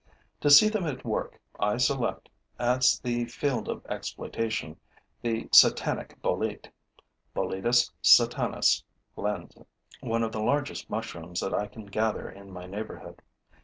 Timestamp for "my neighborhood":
12.51-13.21